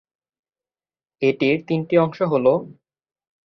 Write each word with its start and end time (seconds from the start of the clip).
এটির 1.21 1.57
তিনটি 1.67 1.95
অংশ 1.97 2.19
হল- 2.31 2.47